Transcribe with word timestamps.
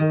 Hi 0.00 0.06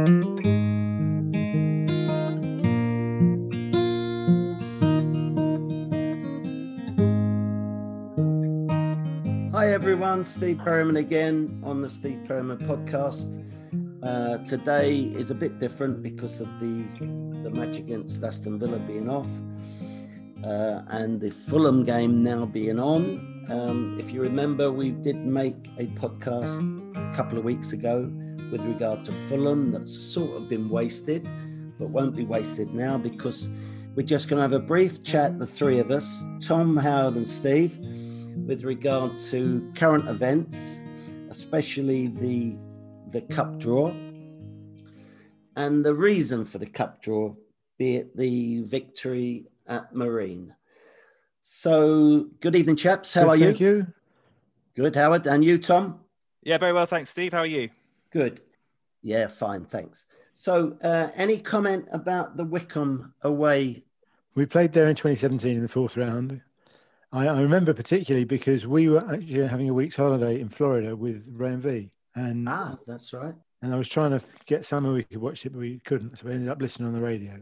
everyone, 9.73 10.23
Steve 10.25 10.59
Perryman 10.59 10.97
again 10.97 11.59
on 11.65 11.81
the 11.81 11.89
Steve 11.89 12.19
Perryman 12.27 12.59
podcast. 12.59 13.43
Uh, 14.03 14.37
today 14.45 14.95
is 14.95 15.31
a 15.31 15.35
bit 15.35 15.57
different 15.57 16.03
because 16.03 16.39
of 16.39 16.47
the 16.59 16.85
the 17.41 17.49
match 17.49 17.79
against 17.79 18.23
Aston 18.23 18.59
Villa 18.59 18.77
being 18.77 19.09
off 19.09 19.25
uh, 20.43 20.83
and 20.89 21.19
the 21.19 21.31
Fulham 21.31 21.83
game 21.83 22.21
now 22.21 22.45
being 22.45 22.79
on. 22.79 23.43
Um, 23.49 23.97
if 23.99 24.11
you 24.11 24.21
remember, 24.21 24.71
we 24.71 24.91
did 24.91 25.15
make 25.15 25.67
a 25.79 25.87
podcast 25.99 26.61
a 26.95 27.15
couple 27.15 27.39
of 27.39 27.43
weeks 27.43 27.71
ago 27.71 28.07
with 28.51 28.61
regard 28.61 29.03
to 29.05 29.11
Fulham 29.27 29.71
that's 29.71 29.93
sort 29.93 30.35
of 30.35 30.49
been 30.49 30.69
wasted, 30.69 31.27
but 31.77 31.89
won't 31.89 32.15
be 32.15 32.25
wasted 32.25 32.73
now 32.73 32.97
because 32.97 33.49
we're 33.95 34.05
just 34.05 34.29
going 34.29 34.37
to 34.37 34.41
have 34.43 34.53
a 34.53 34.59
brief 34.59 35.03
chat, 35.03 35.39
the 35.39 35.47
three 35.47 35.79
of 35.79 35.91
us, 35.91 36.23
Tom, 36.41 36.77
Howard, 36.77 37.15
and 37.15 37.27
Steve, 37.27 37.77
with 38.47 38.63
regard 38.63 39.17
to 39.17 39.71
current 39.75 40.07
events, 40.07 40.81
especially 41.29 42.07
the 42.07 42.57
the 43.11 43.21
cup 43.21 43.59
draw 43.59 43.91
and 45.59 45.83
the 45.83 45.93
reason 45.93 46.45
for 46.45 46.57
the 46.57 46.65
cup 46.65 47.01
draw, 47.01 47.35
be 47.77 47.97
it 47.97 48.15
the 48.15 48.61
victory 48.61 49.47
at 49.67 49.93
Marine. 49.93 50.55
So, 51.41 52.29
good 52.39 52.55
evening, 52.55 52.77
chaps. 52.77 53.13
How 53.13 53.23
Good, 53.23 53.29
are 53.29 53.35
you? 53.35 53.45
Thank 53.45 53.59
you. 53.59 53.87
Good, 54.75 54.95
Howard. 54.95 55.27
And 55.27 55.43
you, 55.43 55.57
Tom? 55.57 55.99
Yeah, 56.43 56.59
very 56.59 56.71
well, 56.71 56.85
thanks, 56.85 57.11
Steve. 57.11 57.33
How 57.33 57.39
are 57.39 57.45
you? 57.45 57.69
Good. 58.11 58.41
Yeah, 59.01 59.27
fine, 59.27 59.65
thanks. 59.65 60.05
So, 60.33 60.77
uh, 60.83 61.09
any 61.15 61.37
comment 61.39 61.87
about 61.91 62.35
the 62.37 62.43
Wycombe 62.43 63.13
away? 63.21 63.83
We 64.35 64.45
played 64.45 64.73
there 64.73 64.87
in 64.87 64.95
2017 64.95 65.55
in 65.55 65.61
the 65.61 65.67
fourth 65.69 65.95
round. 65.97 66.41
I, 67.11 67.27
I 67.27 67.41
remember 67.41 67.73
particularly 67.73 68.25
because 68.25 68.67
we 68.67 68.89
were 68.89 68.99
actually 68.99 69.47
having 69.47 69.69
a 69.69 69.73
week's 69.73 69.95
holiday 69.95 70.39
in 70.39 70.49
Florida 70.49 70.95
with 70.95 71.23
Ray 71.27 71.53
and 71.53 71.63
V. 71.63 71.91
And, 72.15 72.47
Ah, 72.47 72.77
that's 72.85 73.13
right. 73.13 73.33
and 73.61 73.73
I 73.73 73.77
was 73.77 73.89
trying 73.89 74.11
to 74.11 74.21
get 74.45 74.65
somewhere 74.65 74.93
we 74.93 75.03
could 75.03 75.17
watch 75.19 75.45
it, 75.45 75.51
but 75.53 75.59
we 75.59 75.79
couldn't. 75.85 76.17
So 76.19 76.27
we 76.27 76.33
ended 76.33 76.49
up 76.49 76.61
listening 76.61 76.87
on 76.87 76.93
the 76.93 77.01
radio. 77.01 77.41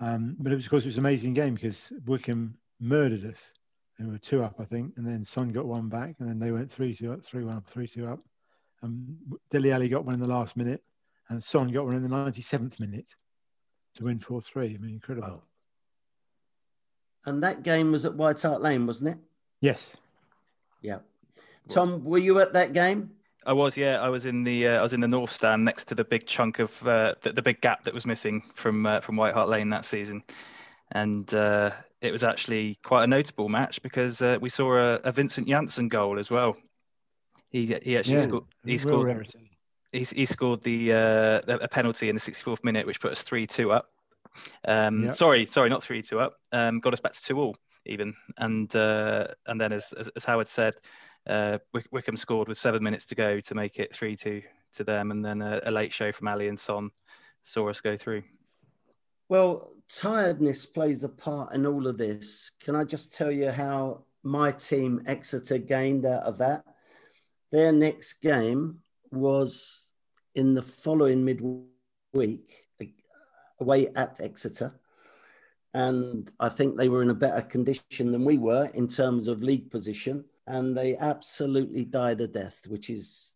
Um, 0.00 0.36
but 0.38 0.52
it 0.52 0.56
was, 0.56 0.64
of 0.64 0.70
course, 0.70 0.82
it 0.84 0.88
was 0.88 0.96
an 0.98 1.04
amazing 1.06 1.34
game 1.34 1.54
because 1.54 1.92
Wycombe 2.06 2.54
murdered 2.80 3.24
us. 3.24 3.38
They 3.98 4.04
were 4.06 4.18
two 4.18 4.42
up, 4.42 4.56
I 4.58 4.64
think. 4.64 4.94
And 4.96 5.06
then 5.06 5.24
Son 5.24 5.50
got 5.50 5.66
one 5.66 5.88
back. 5.88 6.16
And 6.18 6.28
then 6.28 6.38
they 6.40 6.50
went 6.50 6.72
three, 6.72 6.94
two 6.94 7.12
up, 7.12 7.24
three, 7.24 7.44
one 7.44 7.56
up, 7.56 7.66
three, 7.68 7.86
two 7.86 8.08
up. 8.08 8.18
Um, 8.82 9.16
Dele 9.50 9.72
Alli 9.72 9.88
got 9.88 10.04
one 10.04 10.14
in 10.14 10.20
the 10.20 10.26
last 10.26 10.56
minute. 10.56 10.82
And 11.28 11.42
Son 11.42 11.68
got 11.68 11.86
one 11.86 11.94
in 11.94 12.02
the 12.02 12.08
97th 12.08 12.78
minute 12.80 13.06
to 13.96 14.04
win 14.04 14.18
4 14.18 14.42
3. 14.42 14.74
I 14.74 14.78
mean, 14.78 14.94
incredible. 14.94 15.28
Wow. 15.28 15.42
And 17.24 17.42
that 17.42 17.62
game 17.62 17.92
was 17.92 18.04
at 18.04 18.14
White 18.14 18.42
Hart 18.42 18.60
Lane, 18.60 18.86
wasn't 18.86 19.10
it? 19.10 19.18
Yes. 19.60 19.96
Yeah. 20.82 20.98
Tom, 21.68 22.04
were 22.04 22.18
you 22.18 22.40
at 22.40 22.52
that 22.54 22.72
game? 22.72 23.12
I 23.46 23.52
was, 23.52 23.76
yeah, 23.76 24.00
I 24.00 24.08
was 24.08 24.24
in 24.24 24.44
the 24.44 24.68
uh, 24.68 24.78
I 24.78 24.82
was 24.82 24.92
in 24.92 25.00
the 25.00 25.08
north 25.08 25.32
stand 25.32 25.64
next 25.64 25.84
to 25.86 25.94
the 25.94 26.04
big 26.04 26.26
chunk 26.26 26.58
of 26.58 26.86
uh, 26.86 27.14
the, 27.22 27.32
the 27.32 27.42
big 27.42 27.60
gap 27.60 27.84
that 27.84 27.94
was 27.94 28.06
missing 28.06 28.42
from 28.54 28.86
uh, 28.86 29.00
from 29.00 29.16
White 29.16 29.34
Hart 29.34 29.48
Lane 29.48 29.70
that 29.70 29.84
season, 29.84 30.22
and 30.92 31.32
uh, 31.34 31.70
it 32.00 32.12
was 32.12 32.22
actually 32.22 32.78
quite 32.84 33.04
a 33.04 33.06
notable 33.08 33.48
match 33.48 33.82
because 33.82 34.22
uh, 34.22 34.38
we 34.40 34.48
saw 34.48 34.76
a, 34.76 35.00
a 35.02 35.10
Vincent 35.10 35.48
Janssen 35.48 35.88
goal 35.88 36.20
as 36.20 36.30
well. 36.30 36.56
He 37.52 37.66
he 37.82 37.98
actually 37.98 38.14
Yeah, 38.14 38.22
scored 38.22 38.44
he 38.64 38.78
scored 38.78 39.06
rarity. 39.06 39.50
he, 39.92 40.00
he 40.04 40.24
scored 40.24 40.62
the 40.62 40.92
uh, 40.92 41.40
a 41.60 41.68
penalty 41.68 42.08
in 42.08 42.16
the 42.16 42.20
64th 42.20 42.64
minute, 42.64 42.86
which 42.86 43.00
put 43.00 43.12
us 43.12 43.20
three 43.22 43.46
two 43.46 43.70
up. 43.70 43.90
Um, 44.66 45.04
Yeah. 45.04 45.12
Sorry, 45.12 45.44
sorry, 45.44 45.68
not 45.68 45.84
three 45.84 46.00
two 46.02 46.18
up. 46.18 46.36
Um, 46.50 46.80
got 46.80 46.94
us 46.94 47.00
back 47.00 47.12
to 47.12 47.22
two 47.22 47.38
all 47.38 47.56
even, 47.84 48.14
and 48.38 48.74
uh, 48.74 49.26
and 49.46 49.60
then 49.60 49.72
as, 49.74 49.92
as 49.92 50.08
as 50.16 50.24
Howard 50.24 50.48
said, 50.48 50.74
uh, 51.26 51.58
Wick- 51.74 51.88
Wycombe 51.92 52.16
scored 52.16 52.48
with 52.48 52.56
seven 52.56 52.82
minutes 52.82 53.04
to 53.06 53.14
go 53.14 53.38
to 53.40 53.54
make 53.54 53.78
it 53.78 53.94
three 53.94 54.16
two 54.16 54.42
to 54.74 54.84
them, 54.84 55.10
and 55.10 55.22
then 55.22 55.42
a, 55.42 55.60
a 55.64 55.70
late 55.70 55.92
show 55.92 56.10
from 56.10 56.28
Alli 56.28 56.48
and 56.48 56.58
Son 56.58 56.90
saw 57.44 57.68
us 57.68 57.82
go 57.82 57.98
through. 57.98 58.22
Well, 59.28 59.74
tiredness 59.88 60.64
plays 60.64 61.04
a 61.04 61.08
part 61.08 61.52
in 61.54 61.66
all 61.66 61.86
of 61.86 61.98
this. 61.98 62.50
Can 62.64 62.74
I 62.76 62.84
just 62.84 63.12
tell 63.14 63.30
you 63.30 63.50
how 63.50 64.04
my 64.22 64.52
team, 64.52 65.02
Exeter, 65.06 65.58
gained 65.58 66.06
out 66.06 66.22
of 66.22 66.38
that? 66.38 66.64
Their 67.52 67.70
next 67.70 68.14
game 68.14 68.78
was 69.12 69.92
in 70.34 70.54
the 70.54 70.62
following 70.62 71.24
midweek 71.24 72.66
away 73.60 73.88
at 73.94 74.20
Exeter. 74.20 74.74
And 75.74 76.30
I 76.40 76.48
think 76.48 76.76
they 76.76 76.88
were 76.88 77.02
in 77.02 77.10
a 77.10 77.14
better 77.14 77.42
condition 77.42 78.12
than 78.12 78.24
we 78.24 78.38
were 78.38 78.70
in 78.74 78.88
terms 78.88 79.28
of 79.28 79.42
league 79.42 79.70
position. 79.70 80.24
And 80.46 80.76
they 80.76 80.96
absolutely 80.96 81.84
died 81.84 82.20
a 82.20 82.26
death, 82.26 82.66
which 82.66 82.90
is 82.90 83.32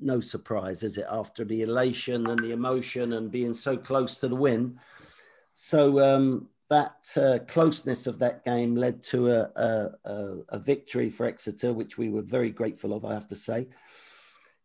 no 0.00 0.20
surprise, 0.20 0.82
is 0.82 0.96
it? 0.96 1.06
After 1.10 1.44
the 1.44 1.62
elation 1.62 2.28
and 2.28 2.38
the 2.40 2.52
emotion 2.52 3.12
and 3.12 3.30
being 3.30 3.54
so 3.54 3.76
close 3.76 4.18
to 4.18 4.28
the 4.28 4.36
win. 4.36 4.78
So 5.52 6.00
um, 6.00 6.48
that 6.68 6.96
uh, 7.16 7.38
closeness 7.46 8.06
of 8.06 8.18
that 8.18 8.44
game 8.44 8.74
led 8.74 9.02
to 9.02 9.30
a, 9.30 9.50
a, 9.54 10.36
a, 10.48 10.58
victory 10.58 11.10
for 11.10 11.26
Exeter, 11.26 11.72
which 11.72 11.96
we 11.96 12.08
were 12.08 12.22
very 12.22 12.50
grateful 12.50 12.92
of, 12.92 13.04
I 13.04 13.14
have 13.14 13.28
to 13.28 13.36
say. 13.36 13.68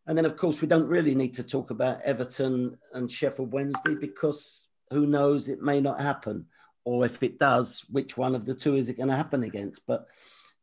And 0.06 0.18
then, 0.18 0.24
of 0.24 0.36
course, 0.36 0.60
we 0.60 0.66
don't 0.66 0.88
really 0.88 1.14
need 1.14 1.34
to 1.34 1.44
talk 1.44 1.70
about 1.70 2.02
Everton 2.02 2.76
and 2.92 3.10
Sheffield 3.10 3.52
Wednesday 3.52 3.94
because 3.94 4.66
who 4.90 5.06
knows, 5.06 5.48
it 5.48 5.62
may 5.62 5.80
not 5.80 6.00
happen. 6.00 6.46
Or 6.84 7.04
if 7.04 7.22
it 7.22 7.38
does, 7.38 7.84
which 7.88 8.16
one 8.16 8.34
of 8.34 8.44
the 8.44 8.54
two 8.54 8.74
is 8.74 8.88
it 8.88 8.96
going 8.96 9.08
to 9.08 9.16
happen 9.16 9.44
against? 9.44 9.82
But 9.86 10.08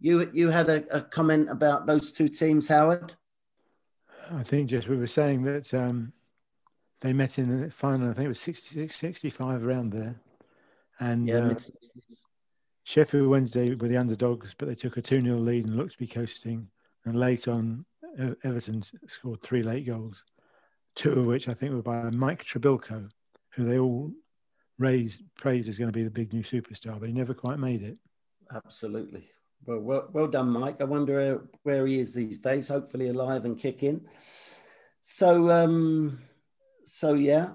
you 0.01 0.29
you 0.33 0.49
had 0.49 0.69
a, 0.69 0.97
a 0.97 1.01
comment 1.01 1.49
about 1.49 1.85
those 1.85 2.11
two 2.11 2.27
teams, 2.27 2.67
Howard. 2.67 3.13
I 4.29 4.43
think 4.43 4.69
just 4.69 4.89
we 4.89 4.97
were 4.97 5.07
saying 5.07 5.43
that 5.43 5.73
um, 5.73 6.11
they 6.99 7.13
met 7.13 7.39
in 7.39 7.61
the 7.61 7.71
final, 7.71 8.09
I 8.09 8.13
think 8.13 8.25
it 8.25 8.29
was 8.29 8.41
66, 8.41 8.95
65 8.95 9.65
around 9.65 9.93
there. 9.93 10.19
And 10.99 11.27
Yeah, 11.27 11.47
uh, 11.47 11.55
Sheffield 12.83 13.27
Wednesday 13.27 13.75
were 13.75 13.87
the 13.87 13.97
underdogs, 13.97 14.55
but 14.57 14.67
they 14.67 14.75
took 14.75 14.97
a 14.97 15.01
2 15.01 15.21
0 15.21 15.37
lead 15.37 15.65
and 15.65 15.75
looked 15.75 15.93
to 15.93 15.97
be 15.97 16.07
coasting. 16.07 16.67
And 17.05 17.15
late 17.15 17.47
on, 17.47 17.85
Everton 18.43 18.83
scored 19.07 19.41
three 19.41 19.63
late 19.63 19.85
goals, 19.85 20.23
two 20.95 21.11
of 21.11 21.25
which 21.25 21.47
I 21.47 21.53
think 21.53 21.73
were 21.73 21.81
by 21.81 22.09
Mike 22.09 22.43
Trebilcock, 22.43 23.09
who 23.55 23.65
they 23.65 23.77
all 23.77 24.11
raised 24.79 25.21
praised 25.37 25.69
as 25.69 25.77
going 25.77 25.89
to 25.89 25.97
be 25.97 26.03
the 26.03 26.09
big 26.09 26.33
new 26.33 26.43
superstar, 26.43 26.99
but 26.99 27.09
he 27.09 27.13
never 27.13 27.33
quite 27.33 27.59
made 27.59 27.83
it. 27.83 27.97
Absolutely. 28.53 29.29
Well, 29.65 29.79
well, 29.79 30.09
well 30.11 30.27
done, 30.27 30.49
Mike. 30.49 30.81
I 30.81 30.85
wonder 30.85 31.15
where, 31.15 31.41
where 31.63 31.85
he 31.85 31.99
is 31.99 32.13
these 32.13 32.39
days. 32.39 32.69
Hopefully 32.69 33.09
alive 33.09 33.45
and 33.45 33.59
kicking. 33.59 34.01
So, 35.01 35.51
um, 35.51 36.19
so 36.85 37.13
yeah. 37.13 37.51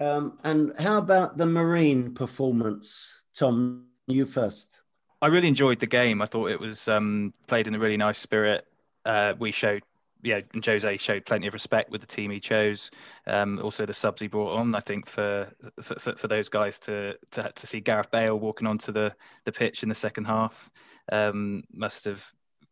Um, 0.00 0.38
and 0.44 0.72
how 0.78 0.98
about 0.98 1.36
the 1.36 1.46
Marine 1.46 2.14
performance, 2.14 3.24
Tom? 3.34 3.86
You 4.06 4.26
first. 4.26 4.80
I 5.22 5.28
really 5.28 5.48
enjoyed 5.48 5.80
the 5.80 5.86
game. 5.86 6.20
I 6.20 6.26
thought 6.26 6.50
it 6.50 6.60
was 6.60 6.88
um, 6.88 7.32
played 7.46 7.66
in 7.66 7.74
a 7.74 7.78
really 7.78 7.96
nice 7.96 8.18
spirit. 8.18 8.66
Uh, 9.06 9.32
we 9.38 9.50
showed, 9.50 9.82
yeah, 10.22 10.40
and 10.52 10.64
Jose 10.64 10.96
showed 10.98 11.24
plenty 11.24 11.46
of 11.46 11.54
respect 11.54 11.90
with 11.90 12.02
the 12.02 12.06
team 12.06 12.30
he 12.30 12.40
chose. 12.40 12.90
Um, 13.26 13.58
also, 13.62 13.86
the 13.86 13.94
subs 13.94 14.20
he 14.20 14.28
brought 14.28 14.58
on. 14.58 14.74
I 14.74 14.80
think 14.80 15.06
for 15.08 15.50
for, 15.80 16.12
for, 16.16 16.28
those 16.28 16.50
guys 16.50 16.78
to, 16.80 17.14
to 17.30 17.50
to 17.54 17.66
see 17.66 17.80
Gareth 17.80 18.10
Bale 18.10 18.38
walking 18.38 18.66
onto 18.66 18.92
the 18.92 19.14
the 19.44 19.52
pitch 19.52 19.82
in 19.82 19.88
the 19.88 19.94
second 19.94 20.24
half 20.24 20.70
um, 21.10 21.62
must 21.72 22.04
have 22.04 22.22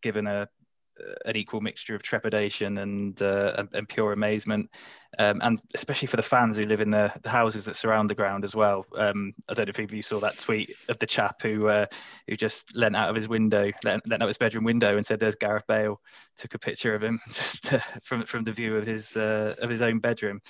given 0.03 0.27
a 0.27 0.49
an 1.25 1.37
equal 1.37 1.61
mixture 1.61 1.95
of 1.95 2.03
trepidation 2.03 2.79
and 2.79 3.21
uh, 3.23 3.65
and, 3.73 3.89
pure 3.89 4.13
amazement, 4.13 4.71
um, 5.19 5.41
and 5.43 5.61
especially 5.75 6.07
for 6.07 6.17
the 6.17 6.23
fans 6.23 6.57
who 6.57 6.63
live 6.63 6.81
in 6.81 6.91
the, 6.91 7.13
the 7.23 7.31
houses 7.31 7.65
that 7.65 7.77
surround 7.77 8.11
the 8.11 8.15
ground 8.15 8.45
as 8.45 8.55
well. 8.55 8.87
Um, 8.97 9.35
I 9.49 9.55
don't 9.55 9.67
know 9.67 9.71
if 9.71 9.79
any 9.79 9.85
of 9.85 9.93
you 9.93 10.03
saw 10.03 10.21
that 10.21 10.39
tweet 10.39 10.75
of 10.89 10.99
the 10.99 11.07
chap 11.07 11.43
who 11.43 11.69
uh, 11.69 11.87
who 12.29 12.37
just 12.37 12.75
leant 12.77 12.97
out 12.97 13.11
of 13.11 13.17
his 13.17 13.29
window, 13.29 13.71
leant, 13.85 14.07
leant 14.09 14.23
out 14.23 14.29
his 14.29 14.39
bedroom 14.39 14.65
window, 14.65 14.97
and 14.97 15.07
said, 15.07 15.21
"There's 15.21 15.37
Gareth 15.37 15.67
Bale." 15.67 16.01
Took 16.37 16.55
a 16.55 16.59
picture 16.59 16.95
of 16.95 17.03
him 17.03 17.21
just 17.33 17.73
uh, 17.73 17.79
from 18.03 18.25
from 18.25 18.45
the 18.45 18.53
view 18.53 18.77
of 18.77 18.87
his 18.87 19.17
uh, 19.17 19.55
of 19.59 19.71
his 19.71 19.83
own 19.83 19.99
bedroom. 19.99 20.41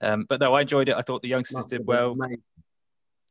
Um, 0.00 0.26
but 0.28 0.40
no, 0.40 0.54
I 0.54 0.62
enjoyed 0.62 0.88
it. 0.88 0.96
I 0.96 1.02
thought 1.02 1.22
the 1.22 1.28
youngsters 1.28 1.56
Must 1.56 1.70
did 1.70 1.86
well. 1.86 2.12
amazing. 2.12 2.42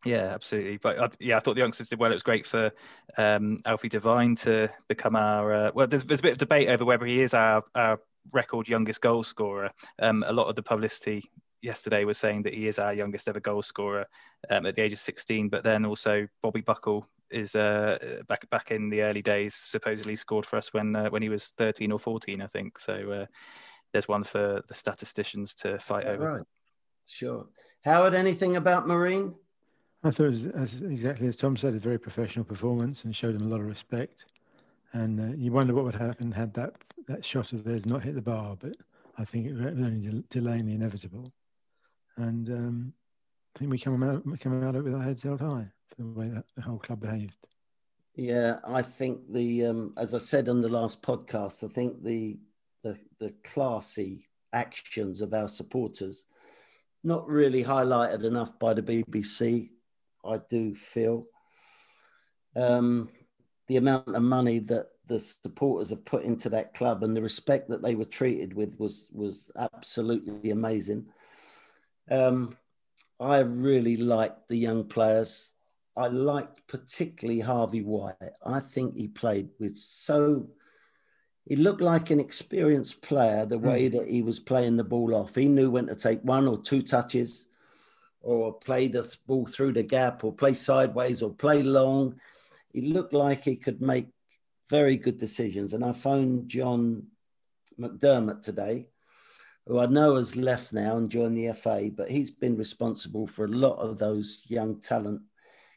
Yeah, 0.05 0.31
absolutely. 0.31 0.77
But 0.77 0.99
uh, 0.99 1.09
yeah, 1.19 1.37
I 1.37 1.39
thought 1.39 1.55
the 1.55 1.61
youngsters 1.61 1.89
did 1.89 1.99
well. 1.99 2.11
It 2.11 2.15
was 2.15 2.23
great 2.23 2.45
for 2.45 2.71
um, 3.17 3.57
Alfie 3.65 3.89
Devine 3.89 4.35
to 4.37 4.71
become 4.87 5.15
our. 5.15 5.53
Uh, 5.53 5.71
well, 5.73 5.87
there's, 5.87 6.05
there's 6.05 6.19
a 6.19 6.23
bit 6.23 6.33
of 6.33 6.37
debate 6.37 6.69
over 6.69 6.85
whether 6.85 7.05
he 7.05 7.21
is 7.21 7.33
our, 7.33 7.63
our 7.73 7.99
record 8.31 8.69
youngest 8.69 9.01
goal 9.01 9.23
scorer. 9.23 9.71
Um, 9.99 10.23
a 10.27 10.33
lot 10.33 10.47
of 10.47 10.55
the 10.55 10.63
publicity 10.63 11.23
yesterday 11.61 12.05
was 12.05 12.19
saying 12.19 12.43
that 12.43 12.53
he 12.53 12.67
is 12.67 12.77
our 12.77 12.93
youngest 12.93 13.27
ever 13.27 13.39
goal 13.39 13.63
scorer 13.63 14.05
um, 14.51 14.67
at 14.67 14.75
the 14.75 14.83
age 14.83 14.93
of 14.93 14.99
16. 14.99 15.49
But 15.49 15.63
then 15.63 15.85
also 15.85 16.27
Bobby 16.43 16.61
Buckle 16.61 17.07
is 17.31 17.55
uh, 17.55 18.21
back 18.27 18.47
back 18.51 18.69
in 18.69 18.89
the 18.89 19.01
early 19.01 19.23
days. 19.23 19.55
Supposedly 19.55 20.15
scored 20.15 20.45
for 20.45 20.57
us 20.57 20.71
when 20.71 20.95
uh, 20.95 21.09
when 21.09 21.23
he 21.23 21.29
was 21.29 21.51
13 21.57 21.91
or 21.91 21.99
14, 21.99 22.41
I 22.41 22.47
think. 22.47 22.77
So 22.77 23.11
uh, 23.11 23.25
there's 23.91 24.07
one 24.07 24.23
for 24.23 24.61
the 24.67 24.73
statisticians 24.73 25.55
to 25.55 25.79
fight 25.79 26.05
over. 26.05 26.33
right? 26.33 26.43
Sure. 27.07 27.47
Howard, 27.83 28.15
anything 28.15 28.55
about 28.55 28.87
Marine? 28.87 29.35
I 30.05 30.11
thought 30.11 30.27
it 30.27 30.29
was 30.29 30.45
as, 30.45 30.73
exactly 30.75 31.27
as 31.27 31.35
Tom 31.35 31.57
said, 31.57 31.73
a 31.73 31.79
very 31.79 31.97
professional 31.97 32.45
performance 32.45 33.05
and 33.05 33.15
showed 33.15 33.33
him 33.33 33.41
a 33.41 33.49
lot 33.49 33.59
of 33.59 33.65
respect. 33.65 34.25
And 34.93 35.19
uh, 35.19 35.35
you 35.35 35.51
wonder 35.51 35.73
what 35.73 35.83
would 35.83 35.95
happen 35.95 36.31
had 36.31 36.53
that 36.53 36.73
that 37.07 37.25
shot 37.25 37.53
of 37.53 37.63
theirs 37.63 37.87
not 37.87 38.03
hit 38.03 38.13
the 38.13 38.21
bar, 38.21 38.55
but 38.59 38.75
I 39.17 39.25
think 39.25 39.47
it 39.47 39.53
was 39.53 39.65
only 39.65 40.23
delaying 40.29 40.67
the 40.67 40.75
inevitable. 40.75 41.33
And 42.17 42.49
um, 42.49 42.93
I 43.55 43.59
think 43.59 43.71
we 43.71 43.79
come 43.79 44.03
out 44.03 44.23
we 44.27 44.37
come 44.37 44.63
out 44.63 44.75
of 44.75 44.81
it 44.81 44.83
with 44.83 44.93
our 44.93 45.03
heads 45.03 45.23
held 45.23 45.41
high 45.41 45.65
for 45.89 45.95
the 46.03 46.07
way 46.07 46.29
that 46.29 46.45
the 46.55 46.61
whole 46.61 46.77
club 46.77 47.01
behaved. 47.01 47.37
Yeah, 48.13 48.59
I 48.63 48.83
think 48.83 49.33
the 49.33 49.65
um, 49.65 49.93
as 49.97 50.13
I 50.13 50.19
said 50.19 50.49
on 50.49 50.61
the 50.61 50.69
last 50.69 51.01
podcast, 51.01 51.67
I 51.67 51.73
think 51.73 52.03
the 52.03 52.37
the, 52.83 52.95
the 53.19 53.33
classy 53.43 54.27
actions 54.53 55.21
of 55.21 55.33
our 55.33 55.47
supporters 55.47 56.25
not 57.03 57.27
really 57.27 57.63
highlighted 57.63 58.23
enough 58.23 58.57
by 58.59 58.75
the 58.75 58.83
BBC. 58.83 59.69
I 60.27 60.39
do 60.49 60.75
feel 60.75 61.27
um, 62.55 63.09
the 63.67 63.77
amount 63.77 64.15
of 64.15 64.21
money 64.21 64.59
that 64.59 64.87
the 65.07 65.19
supporters 65.19 65.89
have 65.89 66.05
put 66.05 66.23
into 66.23 66.49
that 66.49 66.73
club 66.73 67.03
and 67.03 67.15
the 67.15 67.21
respect 67.21 67.69
that 67.69 67.81
they 67.81 67.95
were 67.95 68.05
treated 68.05 68.53
with 68.53 68.79
was 68.79 69.07
was 69.11 69.51
absolutely 69.57 70.51
amazing. 70.51 71.05
Um, 72.09 72.57
I 73.19 73.39
really 73.39 73.97
liked 73.97 74.47
the 74.47 74.57
young 74.57 74.85
players. 74.85 75.51
I 75.95 76.07
liked 76.07 76.67
particularly 76.67 77.39
Harvey 77.39 77.81
White. 77.81 78.15
I 78.45 78.59
think 78.59 78.95
he 78.95 79.07
played 79.07 79.49
with 79.59 79.77
so. 79.77 80.49
He 81.45 81.55
looked 81.55 81.81
like 81.81 82.09
an 82.09 82.19
experienced 82.19 83.03
player 83.03 83.45
the 83.45 83.59
way 83.59 83.87
mm. 83.87 83.91
that 83.93 84.07
he 84.07 84.23
was 84.23 84.39
playing 84.39 84.77
the 84.77 84.83
ball 84.83 85.13
off. 85.13 85.35
He 85.35 85.47
knew 85.47 85.69
when 85.69 85.85
to 85.85 85.95
take 85.95 86.21
one 86.23 86.47
or 86.47 86.59
two 86.59 86.81
touches, 86.81 87.45
or 88.25 88.53
play 88.53 88.87
the 88.87 89.09
ball 89.27 89.45
through 89.45 89.73
the 89.73 89.83
gap, 89.83 90.23
or 90.23 90.33
play 90.33 90.53
sideways, 90.53 91.21
or 91.21 91.33
play 91.33 91.61
long. 91.63 92.19
He 92.73 92.81
looked 92.81 93.13
like 93.13 93.43
he 93.43 93.55
could 93.55 93.81
make 93.81 94.07
very 94.69 94.97
good 94.97 95.17
decisions. 95.17 95.73
And 95.73 95.85
I 95.85 95.91
phoned 95.91 96.49
John 96.49 97.03
McDermott 97.79 98.41
today, 98.41 98.87
who 99.67 99.79
I 99.79 99.85
know 99.85 100.15
has 100.15 100.35
left 100.35 100.73
now 100.73 100.97
and 100.97 101.09
joined 101.09 101.37
the 101.37 101.53
FA, 101.53 101.89
but 101.95 102.09
he's 102.09 102.31
been 102.31 102.57
responsible 102.57 103.27
for 103.27 103.45
a 103.45 103.49
lot 103.49 103.77
of 103.77 103.97
those 103.99 104.43
young 104.47 104.79
talent 104.79 105.21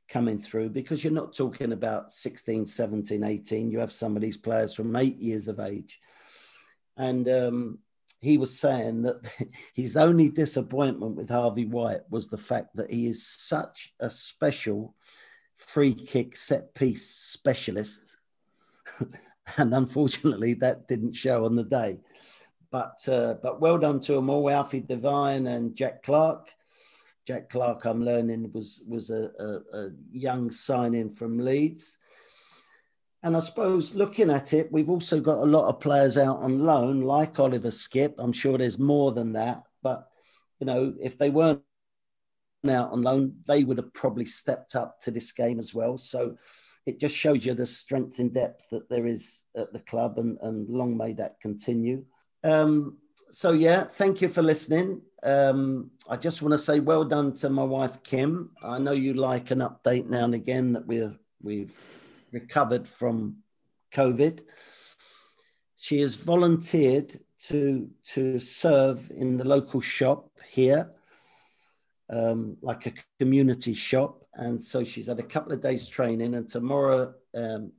coming 0.08 0.38
through 0.38 0.70
because 0.70 1.04
you're 1.04 1.12
not 1.12 1.34
talking 1.34 1.72
about 1.72 2.12
16, 2.12 2.64
17, 2.64 3.24
18. 3.24 3.70
You 3.70 3.78
have 3.78 3.92
some 3.92 4.16
of 4.16 4.22
these 4.22 4.38
players 4.38 4.72
from 4.72 4.96
eight 4.96 5.16
years 5.16 5.48
of 5.48 5.60
age. 5.60 6.00
And 6.96 7.28
um, 7.28 7.78
he 8.18 8.38
was 8.38 8.58
saying 8.58 9.02
that 9.02 9.20
his 9.74 9.96
only 9.96 10.28
disappointment 10.28 11.16
with 11.16 11.30
Harvey 11.30 11.66
White 11.66 12.02
was 12.10 12.28
the 12.28 12.38
fact 12.38 12.76
that 12.76 12.90
he 12.90 13.06
is 13.06 13.26
such 13.26 13.92
a 14.00 14.10
special 14.10 14.94
free 15.56 15.94
kick 15.94 16.36
set 16.36 16.74
piece 16.74 17.08
specialist 17.08 18.18
and 19.56 19.74
unfortunately, 19.74 20.54
that 20.54 20.88
didn't 20.88 21.14
show 21.14 21.44
on 21.44 21.56
the 21.56 21.64
day. 21.64 21.98
But 22.70 22.98
uh, 23.08 23.34
but 23.42 23.60
well 23.60 23.78
done 23.78 24.00
to 24.00 24.14
them 24.14 24.28
all, 24.28 24.50
Alfie 24.50 24.80
Devine 24.80 25.46
and 25.46 25.74
Jack 25.74 26.02
Clarke. 26.02 26.50
Jack 27.26 27.50
Clarke, 27.50 27.84
I'm 27.84 28.04
learning, 28.04 28.50
was 28.52 28.82
was 28.86 29.10
a, 29.10 29.30
a, 29.38 29.78
a 29.78 29.90
young 30.12 30.50
signing 30.50 31.10
from 31.10 31.38
Leeds. 31.38 31.98
And 33.22 33.36
I 33.36 33.40
suppose 33.40 33.96
looking 33.96 34.30
at 34.30 34.52
it, 34.52 34.70
we've 34.70 34.90
also 34.90 35.20
got 35.20 35.38
a 35.38 35.44
lot 35.44 35.68
of 35.68 35.80
players 35.80 36.16
out 36.16 36.38
on 36.38 36.60
loan, 36.64 37.02
like 37.02 37.38
Oliver 37.40 37.68
Skipp. 37.68 38.14
I'm 38.18 38.32
sure 38.32 38.56
there's 38.56 38.78
more 38.78 39.10
than 39.12 39.32
that. 39.32 39.64
But, 39.82 40.08
you 40.60 40.66
know, 40.66 40.94
if 41.00 41.18
they 41.18 41.28
weren't 41.28 41.62
out 42.68 42.92
on 42.92 43.02
loan, 43.02 43.36
they 43.48 43.64
would 43.64 43.78
have 43.78 43.92
probably 43.92 44.24
stepped 44.24 44.76
up 44.76 45.00
to 45.02 45.10
this 45.10 45.32
game 45.32 45.58
as 45.58 45.74
well. 45.74 45.98
So 45.98 46.36
it 46.86 47.00
just 47.00 47.16
shows 47.16 47.44
you 47.44 47.54
the 47.54 47.66
strength 47.66 48.20
and 48.20 48.32
depth 48.32 48.70
that 48.70 48.88
there 48.88 49.06
is 49.06 49.42
at 49.56 49.72
the 49.72 49.80
club, 49.80 50.18
and, 50.18 50.38
and 50.40 50.68
long 50.68 50.96
may 50.96 51.12
that 51.14 51.40
continue. 51.40 52.04
Um, 52.44 52.98
so, 53.30 53.50
yeah, 53.50 53.82
thank 53.82 54.22
you 54.22 54.28
for 54.28 54.42
listening. 54.42 55.02
Um, 55.24 55.90
I 56.08 56.16
just 56.16 56.40
want 56.40 56.52
to 56.52 56.58
say 56.58 56.78
well 56.78 57.04
done 57.04 57.34
to 57.34 57.50
my 57.50 57.64
wife, 57.64 58.02
Kim. 58.04 58.52
I 58.62 58.78
know 58.78 58.92
you 58.92 59.14
like 59.14 59.50
an 59.50 59.58
update 59.58 60.06
now 60.06 60.24
and 60.24 60.34
again 60.34 60.72
that 60.74 60.86
we're, 60.86 61.14
we've 61.42 61.74
recovered 62.32 62.88
from 62.88 63.36
COVID. 63.94 64.42
She 65.76 66.00
has 66.00 66.14
volunteered 66.14 67.20
to, 67.46 67.88
to 68.14 68.38
serve 68.38 69.10
in 69.10 69.36
the 69.36 69.44
local 69.44 69.80
shop 69.80 70.30
here, 70.48 70.90
um, 72.10 72.56
like 72.62 72.86
a 72.86 72.92
community 73.18 73.74
shop 73.74 74.18
and 74.38 74.62
so 74.62 74.84
she's 74.84 75.08
had 75.08 75.18
a 75.18 75.24
couple 75.24 75.52
of 75.52 75.60
days 75.60 75.88
training, 75.88 76.34
and 76.34 76.48
tomorrow, 76.48 77.12
um, 77.34 77.72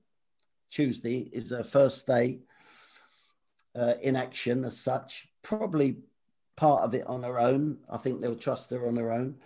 Tuesday, 0.70 1.30
is 1.32 1.52
her 1.52 1.64
first 1.64 2.06
day 2.06 2.40
uh, 3.76 3.94
in 4.02 4.18
action 4.18 4.66
as 4.66 4.78
such. 4.78 5.30
Probably 5.42 6.00
part 6.58 6.84
of 6.84 6.94
it 6.94 7.08
on 7.08 7.24
her 7.24 7.40
own. 7.40 7.78
I 7.90 7.98
think 7.98 8.20
they'll 8.20 8.36
trust 8.36 8.72
her 8.72 8.88
on 8.88 8.98
her 8.98 9.10
own, 9.10 9.38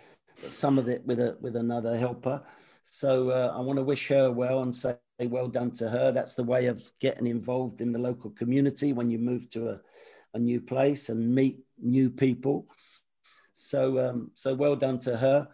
but 0.42 0.50
some 0.50 0.76
of 0.76 0.88
it 0.88 1.06
with 1.06 1.20
a 1.20 1.38
with 1.40 1.54
another 1.54 1.96
helper. 1.96 2.42
So 2.86 3.30
uh, 3.30 3.52
I 3.56 3.60
want 3.60 3.78
to 3.78 3.82
wish 3.82 4.08
her 4.08 4.30
well 4.30 4.60
and 4.60 4.74
say 4.74 4.96
well 5.20 5.48
done 5.48 5.70
to 5.72 5.88
her. 5.88 6.12
That's 6.12 6.34
the 6.34 6.44
way 6.44 6.66
of 6.66 6.84
getting 7.00 7.26
involved 7.26 7.80
in 7.80 7.92
the 7.92 7.98
local 7.98 8.30
community 8.30 8.92
when 8.92 9.10
you 9.10 9.18
move 9.18 9.48
to 9.50 9.70
a, 9.70 9.80
a 10.34 10.38
new 10.38 10.60
place 10.60 11.08
and 11.08 11.34
meet 11.34 11.60
new 11.78 12.10
people. 12.10 12.66
So 13.52 13.98
um, 13.98 14.30
so 14.34 14.54
well 14.54 14.76
done 14.76 14.98
to 15.00 15.16
her 15.16 15.48